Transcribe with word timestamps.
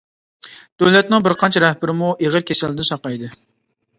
دۆلەتنىڭ 0.83 1.25
بىر 1.27 1.35
قانچە 1.43 1.61
رەھبىرىمۇ 1.65 2.09
ئېغىر 2.27 2.47
كېسەلدىن 2.51 2.87
ساقايدى. 2.91 3.33